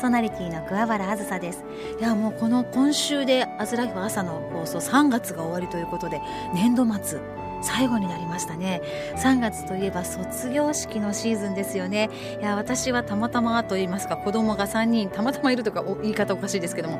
[0.00, 1.62] ソナリティの桑原あずさです。
[1.98, 6.22] いやもうこの今週でアズライフ朝の放送3月が終わりということで
[6.54, 7.20] 年度末
[7.62, 8.82] 最後になりましたね。
[9.16, 12.10] 3月といえば卒業式のシーズンですよね。
[12.40, 16.98] いや私はたまたまと言いますか子供が3人たまたまいるとか言い方おかしいですけども。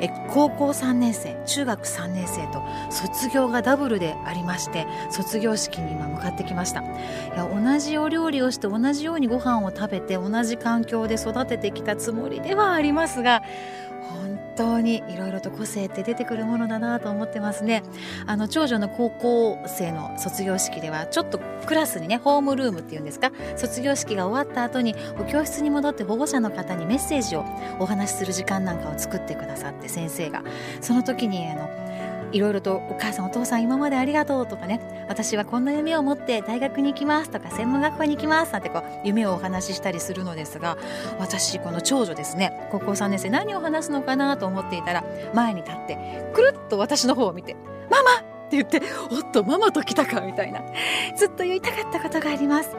[0.00, 6.80] え高校3年生中学3年生と卒業がダブルでありまして卒業式に今向かってきました。
[6.82, 6.84] い
[7.36, 13.42] や同じお料理をして同じようにご飯を食べて同じ環境で育ててきたつもりではありますが
[14.60, 17.82] 当にいろいろと個性って出てくるものだなと思ってますね。
[18.26, 23.32] あの長女の高校生の卒業式ではちょっとクラスにねホームルームっていうんですか？
[23.56, 27.44] 卒業式が終わった後にお教室に戻って保護者の方にメッセージを
[27.78, 30.42] お話しする時間なんかを作ってくださって先生が。
[30.82, 31.68] その時にあの
[32.32, 40.76] いろいろとお母さんお父さん今までありがとうとかね私はこんな夢を持って大学に行きますとか専門学校に行きますなんてこう夢をお話ししたりするのですが
[41.18, 47.56] 私この長女ですね高校3年生何を話すのかなと思っていたら前に立ってくるっと私の方を見て
[47.90, 48.10] 「ママ!」
[48.46, 50.60] って言って「おっとママと来たか」みたいな
[51.16, 52.70] ずっと言いたかったことがあります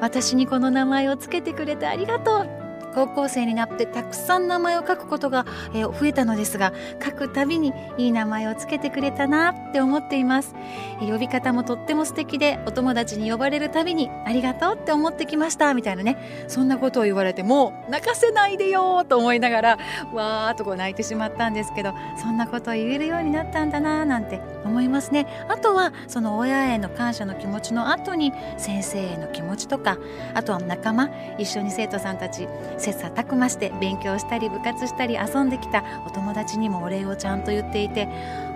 [0.00, 2.57] 私にこの名前をつけてくれてありがとう
[2.94, 6.72] 高校生になってたくさん名前を書くことが、えー、増えたのですが
[7.04, 10.54] 書くたびにいい名前をつけてくれたなって思っています、
[11.00, 19.78] えー、呼び方もとっても素敵でお友達に呼ばれるたびにありがとうって思ってきましたみたいなねそんなことを言われてもう泣かせないでよと思いながら
[20.12, 25.26] わーっとこう泣いてしまったんですけどそんなことを言えるようになったんだななんて思いますね。
[25.48, 29.98] あとはその親への感謝の気持ちの後に先生への気持ちとか
[30.34, 32.48] あとは仲間一緒に生徒さんたち
[32.78, 35.84] 切磋琢磨して勉強したり部活したり遊んできた。
[36.06, 38.08] お友達にもお礼をちゃんと言っていて。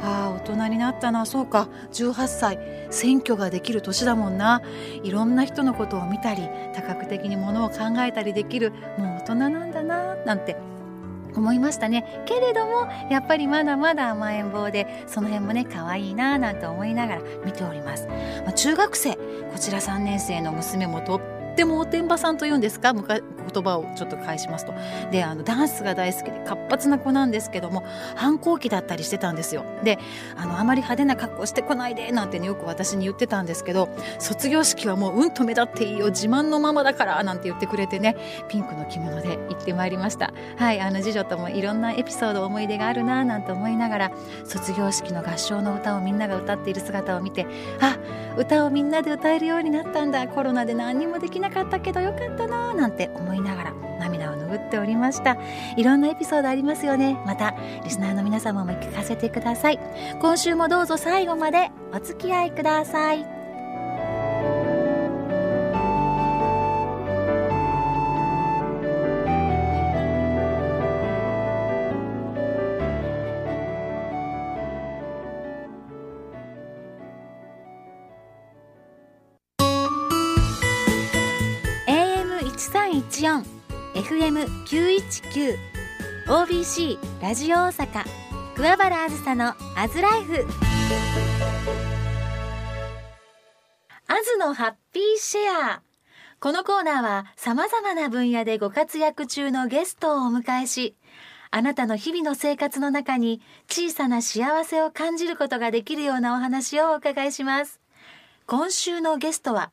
[0.03, 1.27] ああ大人になったな。
[1.27, 1.69] そうか。
[1.92, 2.59] 18歳。
[2.91, 4.62] 選挙ができる年だもんな。
[5.03, 8.72] いろんな人のことを見たり多角的にものを考えたりできる。
[8.99, 10.15] もう大人なんだな。
[10.25, 10.56] なんて
[11.34, 12.25] 思いましたね。
[12.27, 16.38] けれどもやっぱりまだまだ甘えん坊でその辺もね可愛いな。
[16.38, 19.16] なんて思いながら見ております、まあ、中学生。
[19.16, 21.21] こちら3年生の娘もと
[21.52, 22.92] ってもおてんばさんというんですか？
[22.94, 24.72] 言葉をちょっと返しますと。
[25.10, 27.84] であのダンスが大好きで活発な子なんですけども
[28.16, 29.64] 反抗期だったりしてたんですよ。
[29.84, 29.98] で
[30.36, 38.16] あのあまり派手な格好してこないでなんてねよく私に言ってたんですけど卒業式はもううんと目立っていいよ自慢のママだからなんて言ってくれてね
[38.48, 40.32] ピンクの着物で行ってまいりました。
[40.56, 44.12] はいあの次女ともいろんなエピソード思い出があるななんて思いながら
[44.44, 47.46] 卒業式の合唱の歌をみんなが歌っている姿を見て
[47.80, 47.98] あ
[48.38, 55.36] 歌をみんなで歌えるようになったんだコロナで何にもできなかったけどよかったななんて思いながら涙を拭っておりました。
[55.76, 57.19] いろんなエピソードありますよね。
[57.26, 57.54] また
[57.84, 59.81] リスナーの皆様も聞かせてください。
[60.20, 63.31] 今週もどうぞ最後までお付き合いください。
[85.12, 85.59] FM919
[86.27, 88.05] OBC ラジオ大阪。
[88.55, 90.47] 桑原あずさのアズライフ。
[94.06, 95.83] アズのハッピーシェア。
[96.41, 100.97] このコーナーは様々な分野でご活躍中のゲストをお迎えし
[101.50, 107.81] あなたの日々の生活の中に小さな幸せを感じることができるようなお話をお伺いします。
[108.47, 109.73] 今週のゲストは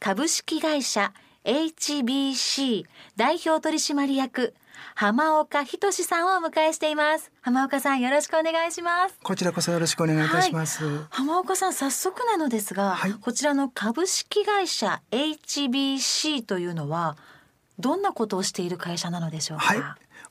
[0.00, 1.12] 株式会社
[1.44, 2.84] HBC
[3.16, 4.54] 代表取締役
[4.94, 7.30] 浜岡仁さんをお迎えしています。
[7.40, 9.14] 浜岡さんよろしくお願いします。
[9.22, 17.16] こちらこそよろしくお願いいたします、はい、浜岡さん早速なのですが、はい、こちらの株式会社 HBC というのは
[17.78, 19.78] どんなことをしている会社なのでしょうか、はい、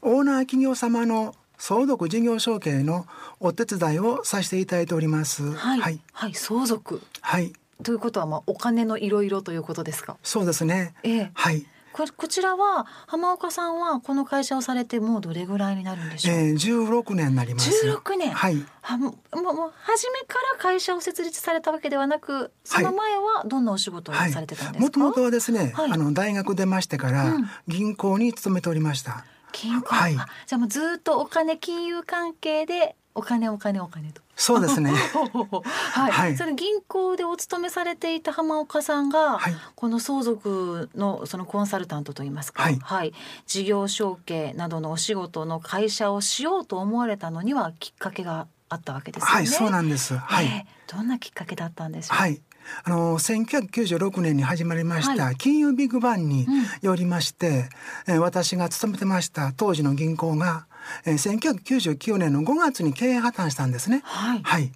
[0.02, 3.08] オーナー企業様の相続事業承継の
[3.40, 5.54] お手伝いをさせていただいております。
[5.54, 7.02] はい、はい、はい、相続。
[7.22, 7.54] はい。
[7.84, 10.18] ということはまあお金のいろいろということですか？
[10.24, 10.94] そうですね。
[11.04, 11.66] ええ、はい。
[11.98, 16.36] ここちらは浜岡さんはこの会社をされてもうどれぐらいになるんでしょう？
[16.38, 17.72] ええー、十六年になります。
[17.82, 18.30] 十六年？
[18.30, 18.64] はい。
[18.82, 24.80] はもうもう初めから会社を設立されたわけではなく、その前はどんなお仕事をされてたんですか？
[24.80, 27.36] もともとはですね、はい、あの大学出ましてから
[27.68, 29.26] 銀行に勤めておりました。
[29.52, 29.88] 銀行。
[29.88, 30.14] はい。
[30.14, 34.22] じゃあもうずっとお金金融関係でお金お金お金と。
[34.36, 34.92] そうですね。
[35.92, 43.14] はい、はい、その銀行でお勤めされていた浜岡さんが、はい、この相続のそのコンサルタントといいますか、はい、はい、
[43.48, 49.34] 事業承継などのお仕事の会社をしようと思われたのにはきっかけがあったわけですよね。
[49.34, 50.16] はい、そうなんです。
[50.16, 52.18] はい、えー、どんなきっかけだったんでしょう？
[52.18, 52.40] はい。
[52.84, 56.46] あの1996年に始まりました金融ビッグバンに
[56.82, 57.70] よりまして、
[58.08, 60.67] えー私が勤めてました当時の銀行が、
[61.06, 64.02] えー1999年の5月に経営破綻したんですね。
[64.04, 64.42] はい。
[64.44, 64.72] はい。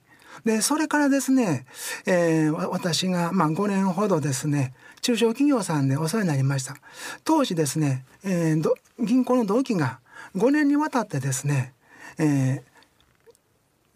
[0.46, 1.66] でそれからですね、
[2.06, 6.76] えーわ私がまあ5年ほどですね中小企業さんでお世話になりました。
[7.24, 10.00] 当時ですね、えーど銀行の同期が
[10.36, 11.74] 5年にわたってですね、
[12.18, 12.72] えー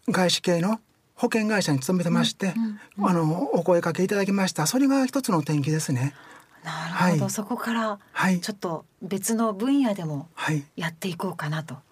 [0.08, 0.80] 外資系の
[1.16, 2.54] 保険会社に勤めてまして、
[3.02, 4.66] あのお声かけいただきました。
[4.66, 6.14] それが一つの転機ですね。
[6.62, 7.30] なるほど、はい。
[7.30, 8.40] そこからはい。
[8.40, 10.62] ちょっと別の分野でもはい。
[10.76, 11.74] やっていこうかなと。
[11.74, 11.82] はい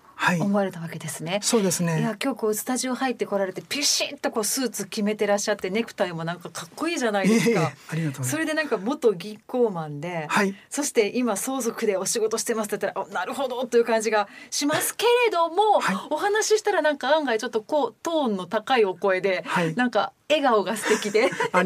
[0.40, 1.40] 思われたわけですね。
[1.42, 7.50] そうですいやね今日こうスタジオ入ってこられてピシッとこうスーツ決めてらっしゃってネクタイもなんかかっこいいじゃないですか。
[7.50, 8.30] いえいえありがとうございます。
[8.30, 10.54] それでなんか元銀行マンで、はい。
[10.70, 15.96] そして今相続でお仕事してますって言ったらあなるほどという感じがしますけれども、はい。
[16.10, 19.74] お話ししたらなんか案外ちょっとこうトーンの高いお声で、はい。
[19.74, 21.60] なんか笑顔が素敵で な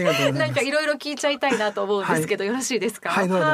[0.49, 3.11] んかいろいろ聞いちゃいたいなと思うんですけど、よろしいですか？
[3.11, 3.29] はい。
[3.29, 3.45] どうぞ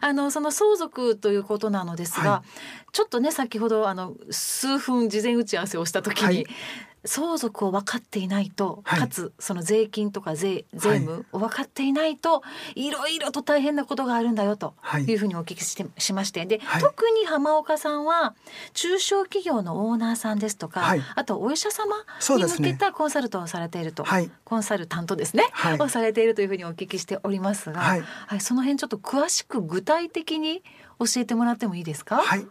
[0.00, 2.42] あのその相続ということなのですが、は
[2.92, 6.46] ちょっとね先ほどあの数分事前打ち合わせをした時に、はい。
[7.04, 9.00] 相続を分かっていないと、はい。
[9.00, 12.42] かつその税金とか税税務を分かっていないと、
[12.74, 15.04] い、ろいろと大変なことがあるんだよとはい。
[15.04, 16.44] いうふうにお聞きしてしまして。
[16.46, 16.82] で、はい。
[16.82, 18.34] 特に浜岡さんは
[18.74, 21.02] 中小企業のオーナーさんですとか、はい。
[21.14, 21.96] あとお医者様
[22.36, 24.30] に向けたコンサルトをされていると、はい。
[24.44, 25.78] コンサルタントですね、はい。
[25.78, 28.02] をされているというふうにお聞きしておりますが、はい。
[28.26, 30.62] はい、その辺ちょっと詳しく具体的に
[30.98, 32.16] 教えてもらってもいいですか？
[32.16, 32.46] はい、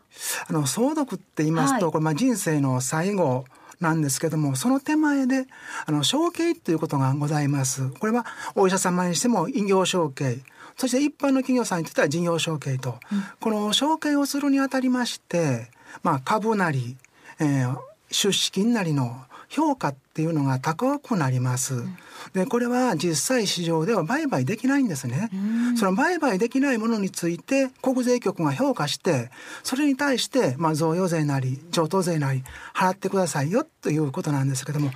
[0.47, 1.91] あの相続って言いますと、はい。
[1.91, 3.43] これまあ人生の最後
[3.79, 5.45] なんですけどもその手前で
[5.85, 7.89] あの承継ということがございます。
[7.89, 8.25] これは
[8.55, 10.39] お医者様にしても異業承継。
[10.77, 12.99] そして一般の企業さんにとっては事業承継と、
[13.39, 15.71] この承継をするにあたりまして、
[16.03, 16.97] まあ、株なり、
[17.39, 17.77] えー
[18.09, 21.83] 出資金なりの評価っていうのが高くなります。
[22.33, 25.29] でこれは実際市場では売買できないんですね。
[25.77, 29.31] その売買できないものについて国税局が評価して
[29.63, 34.91] それに対してまあ贈与税なり譲渡税なり払ってくださいよということなんですけども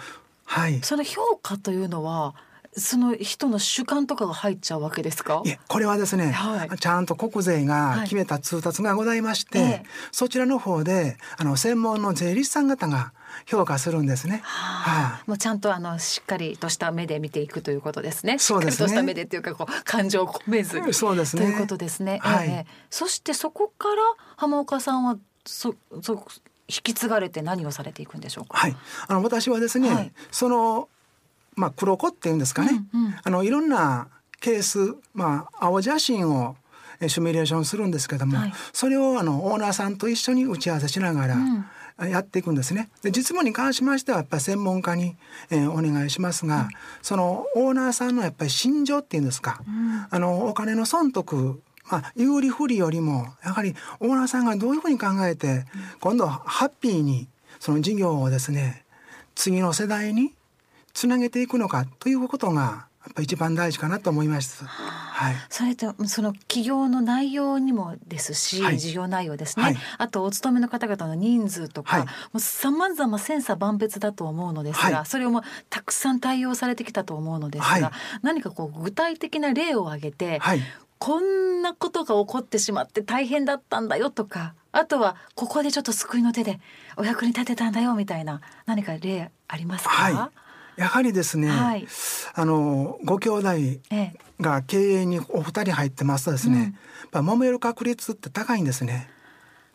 [0.45, 0.81] はい。
[0.81, 2.35] その評価というのは
[2.75, 5.41] その人の主観とかが入っちゃうわけですか？
[5.45, 5.49] い。
[5.49, 13.13] えこれはですね、はいちゃんと国税が決めた通達がございまして、はいええそちらの方であの専門の税理士さん方が
[13.45, 14.41] 評価するんですね。
[14.43, 18.39] はあ、もうちゃんとあのしっかりとした目で見ていくということですね。
[18.39, 18.73] そうですね。
[18.73, 20.93] しっかりとした目でっていうかこう感情を込めずに。
[20.93, 21.43] そうですね。
[21.43, 22.19] ということですね。
[22.21, 22.49] はい。
[22.49, 22.65] ええ。
[22.89, 23.95] そしてそこから
[24.37, 26.25] 浜岡さんはそそ
[26.67, 28.57] 引き継がれて何をされていくんでしょうか？
[28.57, 28.75] はい、
[29.07, 30.11] あの私はですね、はい。
[30.31, 30.87] その
[31.55, 33.15] まあ黒子っていうんですかね、うんうん。
[33.23, 34.07] あのいろんな
[34.39, 36.55] ケース、まあ青写真を
[37.01, 38.53] えシミュレーションするんですけども、はい。
[38.71, 41.65] それをあのオーナーさんと一緒に打ち合わせしながら、うん
[42.07, 42.89] やっていくんですね。
[43.01, 45.15] で実務に関しましてはやっぱり専門家に、
[45.49, 46.69] えーお願いしますが、
[47.01, 50.07] そのオーナーさんのやっぱり心情っていうんですか、ん。
[50.09, 55.65] あのお金の損得まあ、有利不利よりもやはりオーナーさんがどういうふうに考えて、
[55.99, 57.27] 今度はハッピーに
[57.59, 58.85] その事業をですね
[59.35, 60.33] 次の世代に
[60.93, 64.63] つなげていくのかということがやっぱ一番大事かなと思います。
[64.63, 65.35] はい。
[65.49, 77.91] それとその企業の内容にもですし、はい事業内容ですね、はいあとお勤めの方々の人数とか、はいもう様々千差万別だと思うのですが、はいそれをもうたくさん対応されてきたと思うのですが、はい
[78.21, 80.61] 何かこう具体的な例を挙げて、はい。
[80.99, 86.59] こんなことが起こってしまって大変だったんだよとかあとはここでちょっと救いの手で
[86.95, 90.13] お役に立てたんだよみたいな何か例ありますか、はい。
[90.77, 91.87] やはりですね、はい。
[92.33, 94.13] あのご兄弟ええ。
[94.39, 96.63] が経営にお二人入ってますとですね、うん。
[96.63, 99.09] やっぱ揉める確率って高いんですね。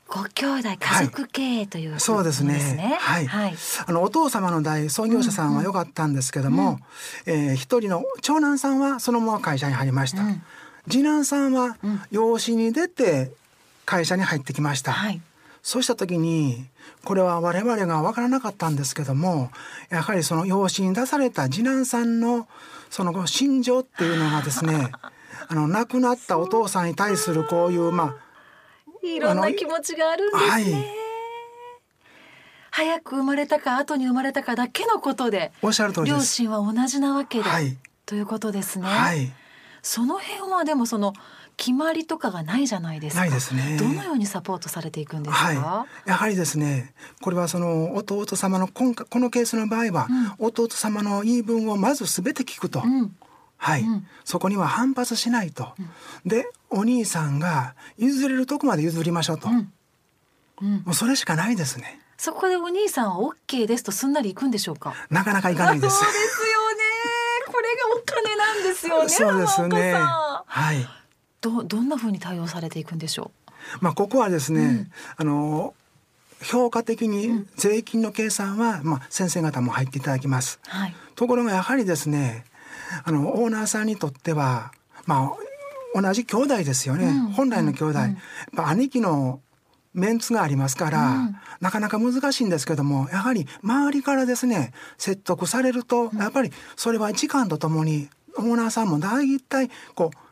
[0.08, 2.96] ご兄弟家族経営ということそうですね。
[3.00, 3.26] はい。
[3.26, 3.54] はい。
[3.86, 6.80] あのお父様の代創業者さんは良かったんですけども、
[7.26, 10.22] えー一人の長男さんはそのまま会社に入りました。
[10.22, 10.42] うん。
[10.88, 12.00] 次男さんはうん。
[12.10, 13.32] 養子に出て
[13.84, 14.92] 会社に入ってきました。
[14.92, 15.20] はい
[15.66, 16.64] そうした時に
[17.02, 19.50] これは我々が分からなかったんですけども
[19.90, 22.46] やはりその養子に出された次男さんの
[22.88, 24.92] その心情っていうのがですね
[25.48, 28.14] あの亡くなったお父さんに対するこういうま
[29.02, 30.74] いろんな気持ちがあるんあですね。
[30.74, 30.86] はい
[32.70, 36.10] 早く生まれたか後に生まれたかだけのことでおっしゃる通り。
[36.10, 38.86] 両親は同じなわけで、はいということですね。
[38.86, 39.32] はい
[39.82, 41.12] その辺はでもその
[41.56, 43.22] 決まりとかがないじゃないですか。
[43.22, 45.44] ないですねどのようにサポートされていくんですか？
[45.46, 50.08] はい、やはりですねこれはその弟様の今回このケースの場合は、
[50.38, 53.16] 弟様の言い分をまず全て聞くと、うん
[53.56, 55.74] はい、うんそこには反発しないと、
[56.26, 59.72] でお兄さんが譲れるとこまで譲りましょうと、うん
[60.60, 64.94] うんもうそれしかないですねそこでお兄さんはオッケーですとすんなり行くんでしょうか？
[65.10, 66.82] なかなかいかないですそうですよね。
[67.46, 69.08] これがお金金なんですよね。
[69.08, 69.94] そうですね。
[69.94, 70.86] はい。
[71.46, 73.30] どどんな風に対応されていくんでしょ
[73.80, 75.74] まあここはですね、あの
[76.42, 80.60] 評価的に税金の計算は、まあ先生方も入っていただきます。
[80.64, 80.68] う。
[80.68, 80.94] はい。
[81.14, 82.44] ところがやはりですね、
[83.04, 84.72] あのオーナーさんにとっては、
[85.06, 87.06] まあ同じ兄弟ですよね。
[87.06, 88.18] うん本来の兄弟、うん
[88.54, 89.40] 兄貴の
[89.94, 100.25] メンツがありますから、うんなかなか難しいんですけどもやはり周りからですね説得されると、やっぱりそれは時間とともにオーナーさんも大体こう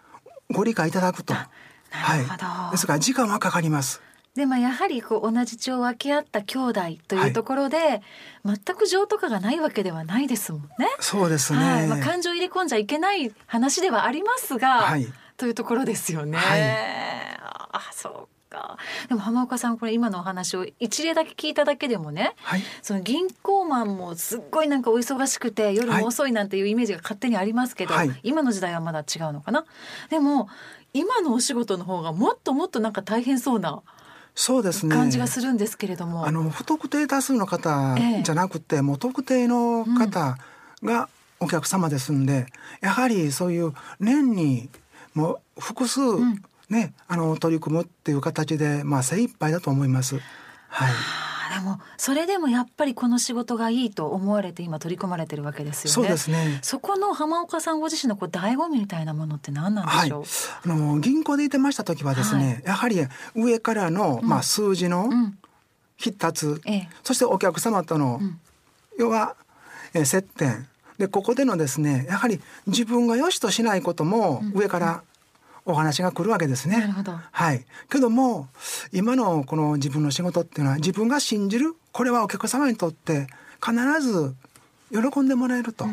[0.51, 1.35] ご理解いただくと。
[1.35, 4.03] はい、ですから時間はかかります。
[4.35, 8.03] でまあやはりこう同じ血を分け合った兄弟というところで、
[8.45, 10.69] 全く情とかがないわけではないですもんね。
[10.99, 11.59] そうですね。
[11.59, 16.39] はい、まあ感情入れ込んじゃいけない話ではありますが、はいというところですよね。
[16.39, 16.61] はい
[17.73, 18.79] あそうか。
[19.09, 22.35] でも浜岡さんこれ今のお話を一例だけ聞いただけでもね。
[22.43, 22.63] はい。
[22.83, 29.65] その銀行マンもすっごいなんかお忙しくて夜も遅いなんていうイメージが勝手にありますけど、はい今の時代はまだ違うのかな？
[30.11, 30.49] でも
[30.93, 33.83] 今のお仕事の方がもっともっとなんか大変そうな
[34.35, 34.95] そうですね。
[34.95, 40.37] 感じがするんですけれども、あの不特定多数の方ええじゃなくて、もう特定の方
[40.83, 41.09] が
[41.41, 42.47] お客様ですんで、
[42.81, 44.69] やはりそういう年に
[45.15, 50.21] もう複数、んねあの取り組むっていう形でまあ精一杯だと思います。
[50.69, 50.93] はい。
[51.55, 55.93] でもそれでもやっぱりこの仕事がいいと思われて今取り組まれてるわけですよね。
[55.93, 56.59] そうですね。
[56.63, 60.25] そこの浜岡さんご自身のこう醍醐味みたいなものって何なんではい、しょう？
[60.65, 62.99] あの銀行でいてました時はですね、やはり
[63.37, 65.39] 上からの、まあ数字のうん、
[65.97, 68.41] 必達、ええ、そしてお客様との、ん
[68.99, 69.37] 要は、
[69.93, 70.67] えー接点
[70.99, 75.03] でここでのですねやはり自分が良しとしないことも上から
[75.67, 76.79] お話が来るわけですね。
[76.79, 77.19] なるほど。
[77.31, 78.49] はい、けども
[78.93, 83.27] 今のこの自分の仕事っていうのは自分が信じるこれはお客様にとって
[83.65, 84.35] 必ず
[84.91, 85.87] 喜んでもらえると、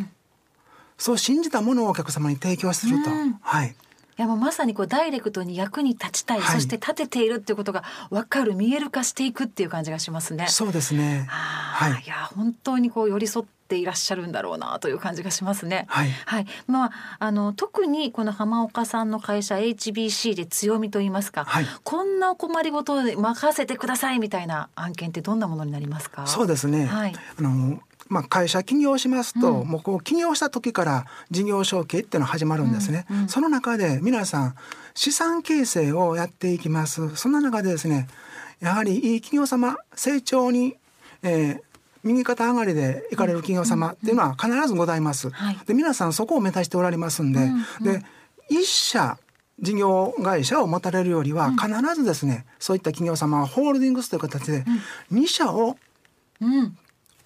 [0.98, 3.74] そう信じたものをお客様に提供すると、うんはい、い
[4.18, 10.48] やもうまさにこうダイレクトに役に立ちたい、はいそして立てているっていうことが分かる見える化していくっていう感じがしますね。
[10.48, 11.28] そうですね。
[11.30, 15.86] あーはいいや本当にこう寄り添っていらっしゃるんだろうなという感じがしますね。
[15.88, 26.28] はいはい、まああの特にこの浜岡さんの会社 HBC で強みと言いますか、はいこんなお困りごとで任せてくださいみたいな案件ってどんなものになりますか？
[26.28, 26.86] そうですね。
[26.86, 33.06] はいあのまあ会社起業しますと、うんもうこう起業した時から事業承継っていうのが始まるんですね。
[33.10, 34.56] うんうんその中で皆さん
[34.94, 37.16] 資産形成をやっていきます。
[37.16, 38.08] そんな中でですね、
[38.60, 40.76] やはりいい企業様成長に、
[41.24, 41.71] えー
[42.04, 45.30] 右肩上がりで行かれる企業様っていうのは必ずございます。
[45.30, 45.60] はい。
[45.66, 47.50] で皆さんそこを目指しておられますんで、
[47.82, 48.04] で
[48.50, 49.18] 一社
[49.60, 54.66] 事業会社を持たれるよりは必ずですね、そういった企業様はホールディングスという形で
[55.12, 55.78] 2社を
[56.42, 56.78] うん、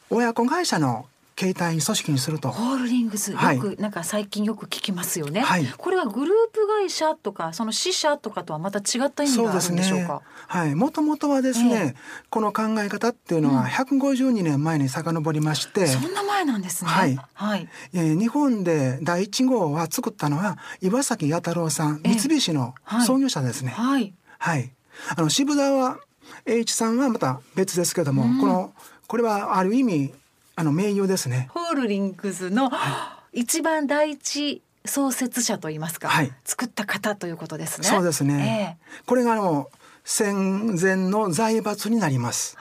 [0.09, 2.49] 親子会社の携帯組織にすると。
[2.49, 3.59] ホールディングスよはい。
[3.59, 5.65] く、なんか最近よく聞きますよね、はい。
[5.77, 10.21] これはグループ会社とかその支社とかとはまた違った意味があるんでしょうか？
[10.47, 11.95] はい、もともとはですね、
[12.29, 16.89] この考え方っていうのは152年前に遡りまして、そんな前なんですね。
[16.89, 17.19] はい。
[17.33, 17.67] はい。
[17.93, 22.13] えー日本で第一号は作ったのは岩崎弥太郎さん、ええ。
[22.17, 22.75] 三菱の
[23.05, 23.71] 創業者ですね。
[23.71, 24.13] はい。
[24.39, 24.71] はい、
[25.15, 25.97] あの渋沢
[26.45, 28.39] 栄一さんはまた別ですけども、うん。
[28.39, 28.73] この
[29.07, 30.13] これはある意味
[30.55, 31.49] あの名誉ですね。
[31.51, 32.71] ホールディングスの
[33.33, 37.87] 一番第一創設者といいますか、はい作った方ということですね。
[37.87, 38.77] そうですね。
[39.05, 39.69] これがあの
[40.03, 42.57] 戦前の財閥になります。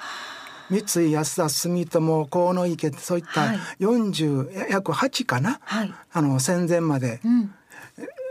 [0.70, 5.94] 三井安田住友河野池そういったはい40、約8かな、はい。
[6.12, 7.54] あの戦前までうん。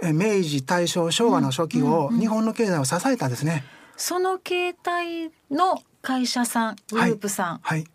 [0.04, 3.64] え明治大正昭和の初期を日本の経済を支えたですね。
[3.96, 7.86] その携帯の会社さん、グループさはい。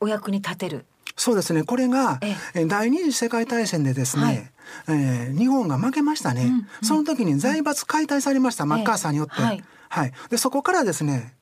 [0.00, 0.86] お役に立てる。
[1.16, 1.62] そうですね。
[1.64, 4.50] これがええ第二次世界大戦でですね、はい
[4.88, 9.34] えー日本が負けましたね、うんうんその時に財閥解体されました、マッカーサーによって。
[9.38, 10.12] ええはいはい。
[10.30, 11.34] でそこからですね。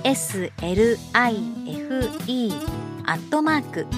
[0.04, 1.00] aslife
[3.06, 3.88] アットマーク